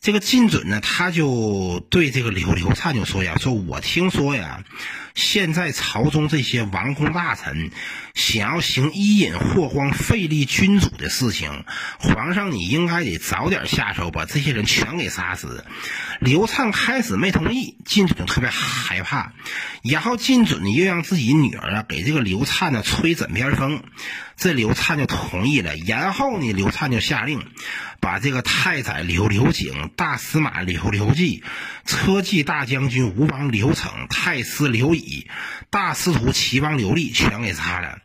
[0.00, 4.62] 这个晋准呢，他就对这个刘刘灿就说呀：“说我听说呀，
[5.14, 7.70] 现在朝中这些王公大臣
[8.12, 11.64] 想要行伊尹霍光废立君主的事情，
[11.98, 15.64] 皇上你应该得早点下手，把这些人全给杀死。”
[16.20, 19.32] 刘灿开始没同意，晋准特别害怕，
[19.82, 23.82] 然后晋准呢又让自己女儿啊给这个刘灿呢吹枕边风，
[24.36, 27.44] 这刘灿就同意了，然后呢刘灿就下令。
[28.00, 31.42] 把这个太宰刘刘景、大司马刘刘季、
[31.86, 35.26] 车骑大将军吴王刘成、太师刘乙、
[35.70, 38.00] 大司徒齐王刘立全给杀了。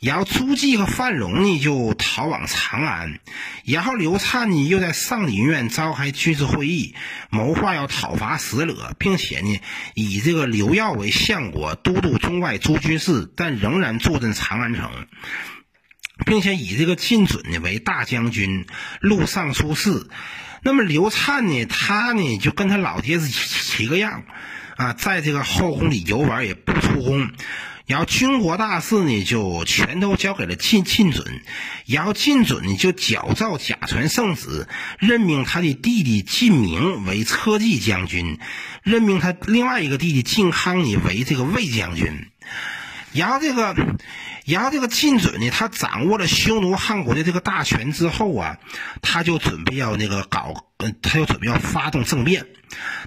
[0.00, 3.20] 然后朱棣和范荣呢就逃往长安。
[3.64, 6.94] 然后刘灿呢又在上林苑召开军事会议，
[7.30, 9.60] 谋划要讨伐石勒，并且呢
[9.94, 14.90] 以这个刘耀为相国，都督中外诸军事，但仍然坐镇长安城。
[16.24, 18.66] 并且以这个晋准呢为大将军、
[19.00, 20.08] 录尚书事。
[20.62, 24.24] 那么刘灿呢，他呢就跟他老爹是一个样，
[24.76, 27.30] 啊，在这个后宫里游玩也不出宫。
[27.86, 31.40] 然后军国大事呢就全都交给了晋晋准。
[31.86, 34.68] 然后晋准呢就矫诏假传圣旨，
[34.98, 38.38] 任命他的弟弟晋明为车骑将军，
[38.82, 42.26] 任命他另外一个弟弟晋康呢为这个卫将军。
[43.12, 43.74] 然后这个。
[44.46, 48.58] 然后这个晋准呢，他掌握了匈奴汉国的这个大权之后啊，
[49.02, 50.68] 他就准备要那个搞，
[51.02, 52.46] 他就准备要发动政变。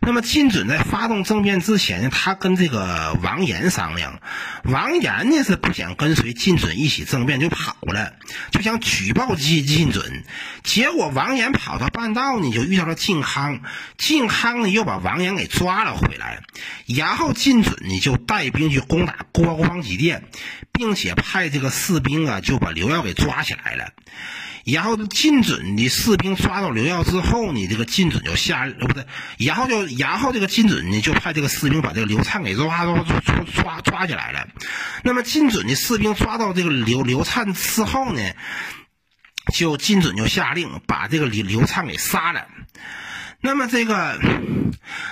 [0.02, 4.22] 那么晋准在发动政变之前呢，他跟这个王延商量，
[4.64, 8.14] 王延呢是不想跟随晋准一起政变，就跑了，
[8.52, 10.24] 就想举报晋晋准。
[10.64, 13.62] 结果王延跑到半道呢，就遇到了靖康，
[13.98, 16.42] 靖康呢又把王延给抓了回来，
[16.88, 20.24] 然后晋准呢就带兵去攻打郭光吉殿，
[20.72, 23.92] 并且派这个士兵啊就把刘耀给抓起来了。
[24.66, 29.06] 然后晋准的士兵抓到刘耀之后呢，这个晋准就下，呃不对，
[29.38, 34.48] 然后就然后这个晋准呢就派这个士兵把这个刘灿给抓抓抓抓抓起来了。
[35.04, 38.22] 那么晋准的士兵抓到这个刘刘灿之后呢，
[39.54, 42.46] 就晋准就下令把这个刘刘灿给杀了。
[43.42, 44.20] 那么这个，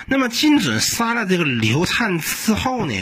[0.06, 2.94] 那么金准杀了这个刘灿之后呢，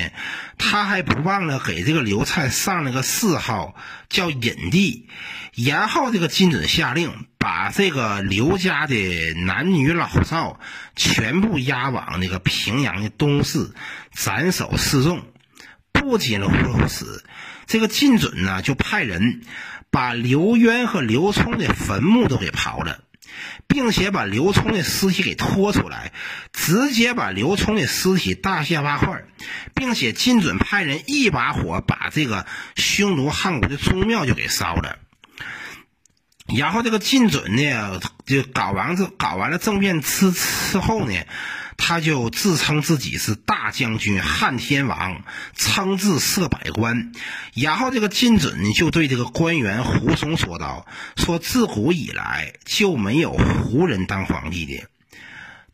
[0.57, 3.75] 他还不忘了给这个刘灿上了个谥号，
[4.09, 5.09] 叫隐帝。
[5.57, 10.61] 然后这个金准下令把这个刘家的男女老少
[10.95, 13.73] 全部押往那个平阳的东市
[14.13, 15.23] 斩首示众。
[15.93, 16.51] 不仅如
[16.89, 17.25] 此，
[17.67, 19.43] 这个金准呢就派人
[19.91, 23.01] 把刘渊和刘聪的坟墓都给刨了。
[23.69, 26.13] 并且把刘聪的尸体给拖出来，
[26.53, 29.25] 直接把刘聪的尸体大卸八块，
[29.75, 34.99] 并且金准派人一把火把这个匈奴汉国的宗庙就给烧了。
[36.55, 41.15] 然后这个晋准呢，就搞完这搞完了政变之之后呢。
[41.79, 45.23] 他就自称自己是大将军、汉天王，
[45.55, 47.13] 称制设百官。
[47.53, 50.87] 然后这个金准呢，就对这个官员胡松说道
[51.23, 54.85] ：“说自古以来就没有胡人当皇帝的。”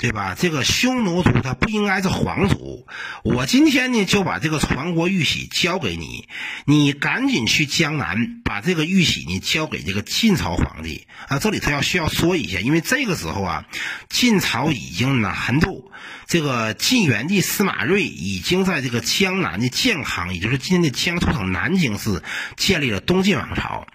[0.03, 0.35] 对吧？
[0.37, 2.89] 这个匈奴族他不应该是皇族。
[3.23, 6.27] 我今天呢就把这个传国玉玺交给你，
[6.65, 11.39] 你赶紧去江南把这个玉玺呢交给这个晋朝皇帝啊。
[11.39, 13.65] 这里头要需要说一下，因为这个时候啊，
[14.09, 15.93] 晋朝已经南渡，
[16.27, 22.25] 这个晋元帝司马睿已经在这个江南的建康，也就是今天的江苏省南京市
[22.57, 23.87] 建立了东晋王朝。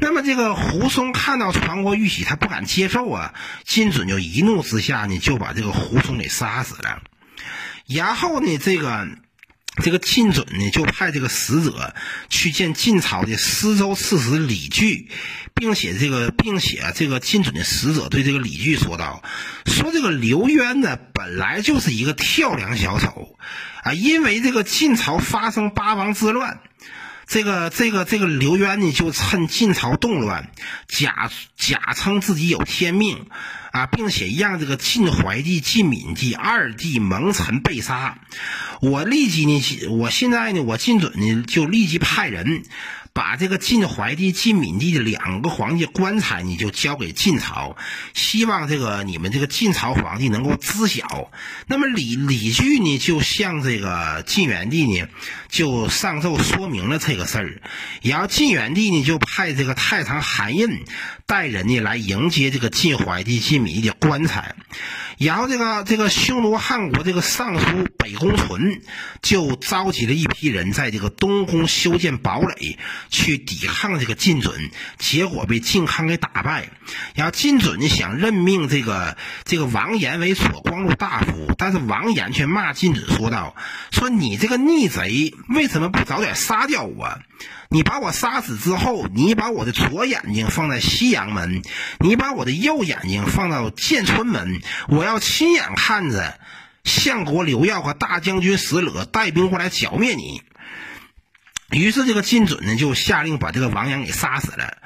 [0.00, 3.34] 那么这个胡松看到传国玉玺，他不敢接受啊！
[3.64, 7.02] 金准就一怒之下呢，就把这个胡松给杀死了。
[7.84, 9.08] 然后呢，这个
[9.82, 11.94] 这个金准呢，就派这个使者
[12.28, 15.10] 去见晋朝的司州刺史李据，
[15.54, 19.24] 并且这个并且这个金准的使者对这个李据说道
[19.66, 23.36] ：“说这个刘渊呢，本来就是一个跳梁小丑
[23.82, 26.60] 啊，因为这个晋朝发生八王之乱。”
[27.28, 30.50] 这个这个这个刘渊呢，就趁晋朝动乱，
[30.88, 33.26] 假假称自己有天命，
[33.70, 38.18] 啊，并且让这个晋怀帝、晋敏帝二帝蒙尘被杀。
[38.80, 42.64] 我立即呢，我现在呢，我晋准呢，就立即派人。
[43.12, 47.76] 把这个晋怀帝、晋敏帝的两个皇帝棺材，你就交给晋朝，
[48.14, 51.30] 希望这个你们这个晋朝皇帝能够知晓。
[51.66, 55.08] 那么李李据呢，就向这个晋元帝呢，
[55.50, 57.60] 就上奏说明了这个事儿。
[58.00, 60.84] 然后晋元帝呢，就派这个太常韩胤
[61.26, 63.58] 带人呢来迎接这个晋怀帝、晋。
[63.58, 64.54] 斤米的棺材。
[65.18, 68.82] 然后这个这个匈奴汉国这个尚书北宫纯
[69.20, 72.78] 就召集了一批人，在这个东宫修建堡垒，
[73.10, 76.70] 去抵抗这个晋准，结果被晋康给打败。
[77.14, 83.54] 然后晋准想任命这个这个王延为左光禄大夫，但是王延却骂晋准说道
[83.92, 87.18] ：“说你这个逆贼，为什么不早点杀掉我？”
[87.70, 91.62] 你把我杀死之后，你把我的左眼睛放在西阳门，
[92.00, 96.40] 你把我的右眼睛放到建春门，我要亲眼看着
[96.84, 100.40] 相国刘耀和大将军石勒带兵过来剿灭你。
[101.70, 104.78] 于是这个晋准呢，就下令把这个王阳给杀死了。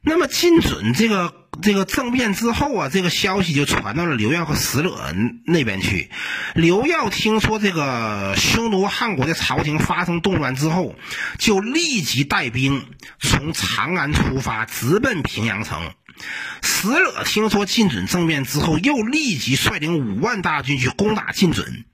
[0.00, 1.40] 那么晋准这个。
[1.60, 6.10] 这个政变之后啊，这个消息就传到了刘耀和石勒那边去。
[6.54, 10.96] 刘耀听说这个匈奴汉国的朝廷发生动乱之后，
[11.38, 12.86] 就立即带兵
[13.20, 15.92] 从长安出发，直奔平阳城。
[16.62, 21.84] 石勒听说晋准政变之后，又立即率领五万大军去攻打晋准。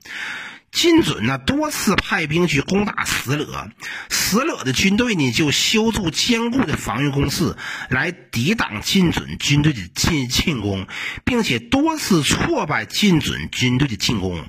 [0.71, 3.69] 晋准呢多次派兵去攻打石勒，
[4.09, 7.55] 石勒的军队呢就修筑坚固的防御工事
[7.89, 10.87] 来抵挡晋准军队的进进攻，
[11.25, 14.45] 并且多次挫败晋准军队的进攻。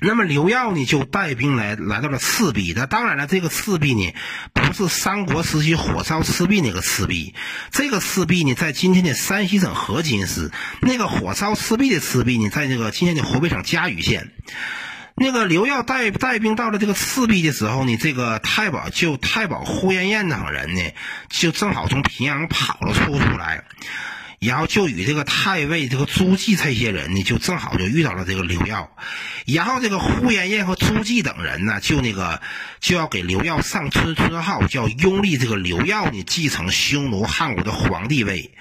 [0.00, 4.14] 那么刘耀呢就带兵来来到了赤壁，那当然了，这个赤壁呢
[4.52, 7.34] 不是三国时期火烧赤壁那个赤壁，
[7.72, 10.52] 这个赤壁呢在今天的山西省河津市，
[10.82, 14.30] 那个火烧赤壁的赤壁呢在这个今天的河北省嘉鱼县。
[15.20, 20.82] 那个刘耀带带兵到了这个赤壁的时候呢，这个太保就太保呼延晏等人呢，
[21.28, 23.64] 就正好从平阳跑了出出来，
[24.38, 28.90] 然后就与这个太尉这个朱季这些人呢，就正好就遇到了这个刘耀，
[29.46, 32.40] 然后这个呼延晏和朱季等人呢，就那个
[32.80, 38.52] 就要给刘耀上尊尊号，叫拥立这个刘耀呢继承匈奴汉国的皇帝位。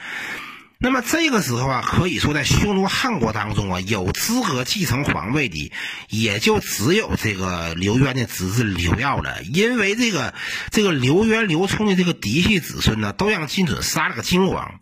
[0.79, 5.71] 那么这个时候啊，可以说在匈奴汉国当中啊，有资格继承皇位的，
[6.09, 9.41] 也就只有这个刘渊的侄子刘耀了。
[9.41, 10.35] 因为这个
[10.69, 14.79] 这个刘渊、刘聪的这个嫡系子孙呢，都让金准杀了个精光。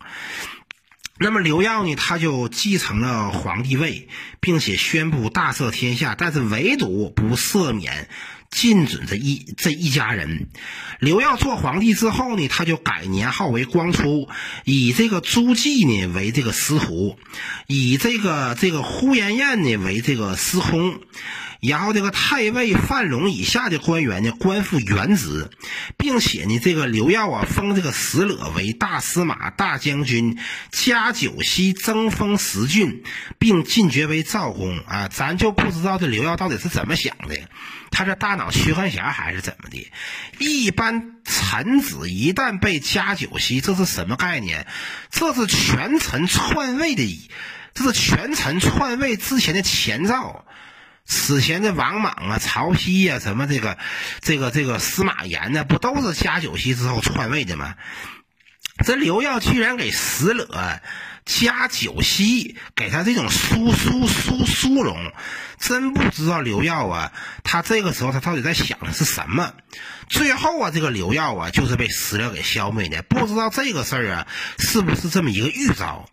[1.18, 8.10] 那么刘耀呢，他就继承了皇帝位，并且宣布大赦天下，但是唯独不赦免。
[8.50, 10.48] 禁准这一这一家人，
[11.00, 14.28] 刘耀做皇帝之后呢，他就改年号为光初，
[14.64, 17.18] 以这个朱棣呢为这个司徒，
[17.66, 21.00] 以这个这个呼延晏呢为这个司空。
[21.66, 25.50] 然后这个太尉范龙以下的官员呢，官复原职，
[25.96, 30.38] 并且呢，这个刘耀啊，封这个石勒为大司马、大将军，
[30.70, 33.02] 加九锡，增封十郡，
[33.38, 35.08] 并进爵为赵公啊。
[35.08, 37.36] 咱就不知道这刘耀到底是怎么想的，
[37.90, 39.90] 他这大脑缺根弦还是怎么的？
[40.38, 44.66] 一般臣子一旦被加九锡，这是什么概念？
[45.10, 47.30] 这是权臣篡位的，
[47.74, 50.44] 这是权臣篡位之前的前兆。
[51.06, 53.78] 此前的王莽啊、曹丕呀，什么这个、
[54.20, 57.76] 这个、这个司马炎呢，不都是加九锡之后篡位的吗？
[58.84, 60.80] 这刘耀居然给石勒
[61.24, 65.12] 加九锡，给他这种殊殊殊殊荣，
[65.58, 69.54] 真不知道刘耀啊，他这个时候他到底在想的是什么？
[70.08, 74.26] 最后啊，这个刘耀啊，就是被石勒给消灭的，不知道这个事儿啊，
[74.58, 76.08] 是不是这么一个预兆？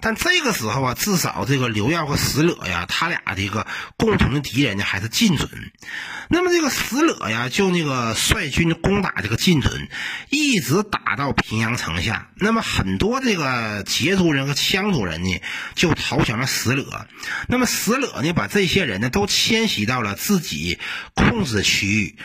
[0.00, 3.66] 但这个时候啊，至少这个刘耀和石勒呀，他俩这个
[3.96, 5.48] 共同的敌人呢，还是晋准。
[6.28, 9.88] 那么这个石勒呀，就那个率军攻打这个晋准，
[10.30, 12.30] 一直打到平阳城下。
[12.36, 15.40] 那么很多这个羯族人和羌族人呢，
[15.74, 17.06] 就投降了石勒。
[17.48, 20.78] 那么石勒呢，把这些人呢，都迁徙到了自己
[21.14, 22.16] 控制区域。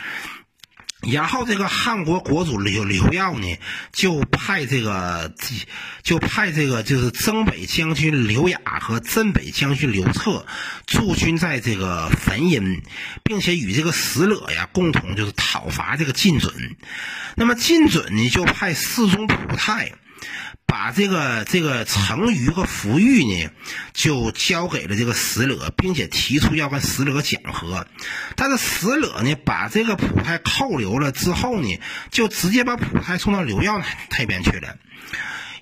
[1.02, 3.58] 然后这个汉国国主刘刘耀呢，
[3.92, 5.32] 就派这个，
[6.02, 10.44] 就派这个就是征北将军刘雅和镇北将军刘策
[10.86, 12.82] 驻军在这个汾阴，
[13.24, 16.76] 并且与这个石勒呀共同就是讨伐这个晋准。
[17.34, 19.92] 那么晋准呢，就派侍中普泰。
[20.70, 23.50] 把这个这个成瑜和福玉呢，
[23.92, 27.88] 就交给了这个石勒，并且提出要跟石勒讲和。
[28.36, 31.80] 但是石勒呢，把这个普泰扣留了之后呢，
[32.12, 33.82] 就直接把普泰送到刘耀
[34.16, 34.76] 那边去了。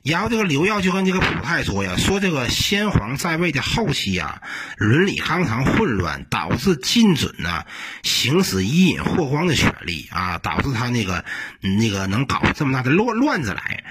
[0.02, 4.42] 然后这个刘耀就跟这个普泰说呀：“说这个先皇在位的后期呀，
[4.76, 7.64] 伦理纲常混乱，导致晋准呢
[8.02, 11.24] 行使伊尹霍光的权利啊，导致他那个
[11.60, 13.84] 那个能搞这么大的乱乱子来。”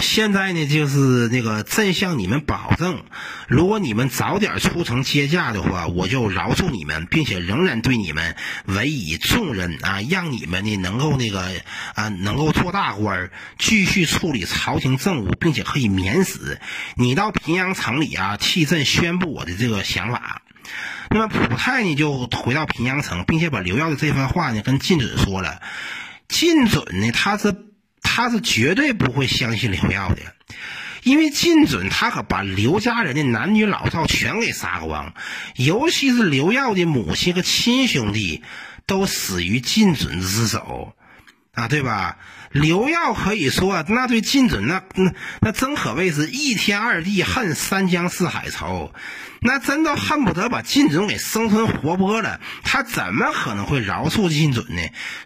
[0.00, 3.04] 现在呢，就是那个朕向你们保证，
[3.48, 8.36] 如果你们早点出城接驾的话，我就饶恕你们，并且仍然对你们
[8.66, 11.50] 委以重任啊，让你们呢能够那个
[11.94, 16.60] 啊能够做大官，继续处理朝廷政务，并且可以免死。
[16.96, 20.42] 你到平阳城里啊，替朕宣布我的这个想法。
[21.10, 25.60] 那么普泰呢，就回到平阳城，并且把刘耀的这番话呢跟靳准说了。
[26.28, 27.67] 靳准呢，他是。
[28.18, 30.22] 他是绝对不会相信刘耀的，
[31.04, 35.14] 因为靳准他可把刘家人的男女老少全给杀光，
[35.54, 38.42] 尤其是刘耀的母亲和亲兄弟
[38.86, 40.94] 都死于靳准之手，
[41.52, 42.18] 啊，对吧？
[42.50, 48.92] 刘耀可以说那对靳准那那那真可谓是一天二地恨，三江四海愁。
[49.40, 54.82] 那真都恨不得把靳准给生吞活剥了，他怎么可能会饶恕靳准呢？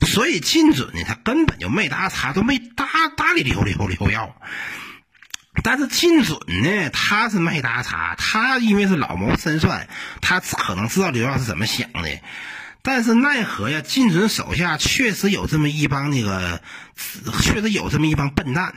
[0.07, 4.37] 所以靳准呢，他根本就没搭茬，都没搭搭理刘刘刘耀。
[5.63, 9.89] 但是靳准呢，他是没搭茬，他因为是老谋深算，
[10.21, 12.09] 他可能知道刘耀是怎么想的。
[12.83, 16.61] 但是奈何呀，靳准手下确实有这么一帮那个，
[17.41, 18.75] 确实有这么一帮笨蛋。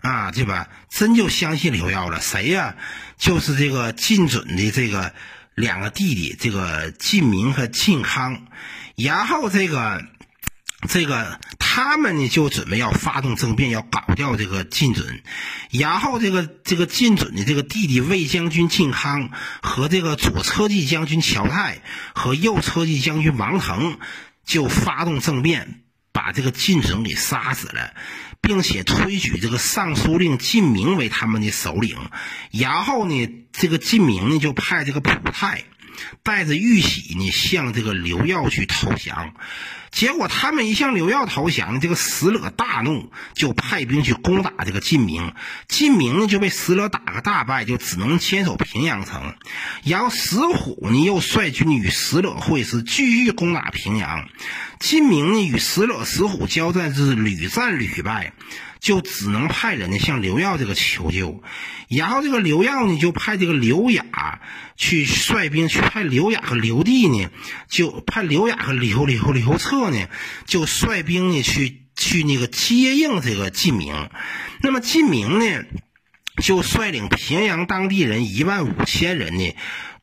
[0.00, 0.68] 啊，对吧？
[0.88, 2.20] 真就相信刘耀了？
[2.20, 2.76] 谁呀？
[3.18, 5.12] 就是这个靳准的这个
[5.56, 8.46] 两个弟弟，这个靳明和靳康。
[8.94, 10.04] 然后这个
[10.88, 11.40] 这个
[11.78, 15.22] 他们呢，就准备要发动政变，要搞掉这个靳准。
[15.70, 19.30] 然后这个这个靳准的这个弟弟魏将军靳康
[19.62, 21.80] 和这个左车骑将军乔泰
[22.16, 24.00] 和右车骑将军王腾
[24.44, 25.84] 就发动政变。
[26.10, 27.94] 把这个靳准给杀死了，
[28.40, 31.96] 并且推举这个尚书令靳明为他们的首领。
[32.50, 35.62] 然后呢，这个靳明呢就派这个普泰
[36.22, 39.34] 带着玉玺呢向这个刘耀去投降。
[39.90, 45.32] 结果他们一向刘耀投降，这个石勒大怒，就派兵去攻打这个晋明。
[45.66, 49.34] 晋明呢就被石勒打个大败，就只能坚守平阳城。
[49.84, 54.28] 然后石虎呢又率军与石勒会师，继续攻打平阳。
[54.78, 58.34] 晋明呢与石勒、石虎交战是屡战屡败。
[58.80, 61.42] 就只能派人呢向刘耀这个求救，
[61.88, 64.40] 然后这个刘耀呢就派这个刘雅
[64.76, 67.30] 去率兵去派刘雅和刘帝呢，
[67.68, 70.08] 就派刘雅和刘刘刘彻呢
[70.46, 74.08] 就率兵呢去去那个接应这个晋明，
[74.62, 75.64] 那么晋明呢
[76.42, 79.54] 就率领平阳当地人一万五千人呢。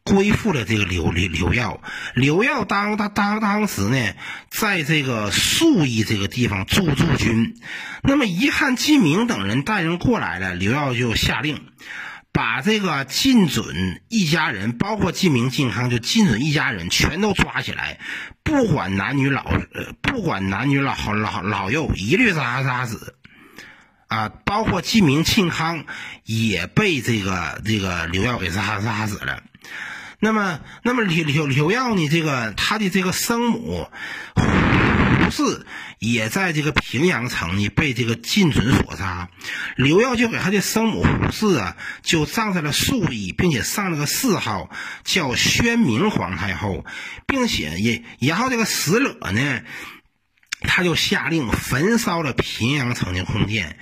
[0.08, 1.82] 恢复了这个刘刘刘耀，
[2.14, 4.14] 刘耀当他当当时呢，
[4.50, 7.60] 在这个宿邑这个地方驻驻军。
[8.04, 11.60] 那么一看季明等人带人过来了，刘耀就下令，
[12.32, 18.00] 把这个晋准一家人，包括靳明、靳康，就晋准一家人全都抓起来，
[18.44, 23.16] 不管男女老，呃，不管男女老老老幼，一律杀杀死。
[24.08, 25.86] 啊，包括晋明、晋康
[26.26, 29.42] 也被这个这个刘耀给杀杀死了。
[30.20, 32.10] 那么，那么刘刘刘耀呢？
[32.10, 33.88] 这个他的这个生母
[34.36, 35.66] 胡氏
[36.00, 39.30] 也在这个平阳城呢，被这个晋准所杀。
[39.76, 44.70] 刘耀就给他的生母胡氏啊，就葬在了宿邑，并且上了个谥号，
[45.04, 46.86] 叫宣明皇太后，
[47.28, 49.62] 并且也然后这个死者呢。
[50.68, 53.78] 他就下令焚烧了平阳城的宫殿，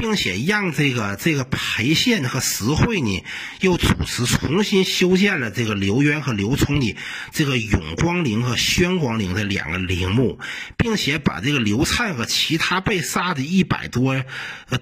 [0.00, 3.24] 并且让这个这个裴宪和石惠呢，
[3.60, 6.96] 又主持重新修建了这个刘渊和刘聪的
[7.32, 10.38] 这个永光陵和宣光陵的两个陵墓，
[10.76, 14.24] 并且把这个刘灿和其他被杀的一百多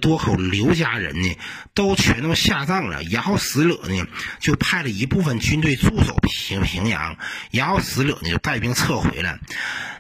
[0.03, 1.35] 多口刘家人呢，
[1.73, 3.03] 都全都下葬了。
[3.03, 4.07] 然后石勒呢，
[4.39, 7.17] 就派了一部分军队驻守平平阳，
[7.51, 9.39] 然后石勒呢就带兵撤回了。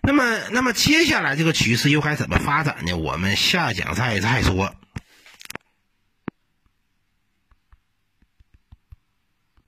[0.02, 2.92] 那么，那么接下来这个局势又该怎么发展呢？
[2.96, 4.74] 我们下讲再再说。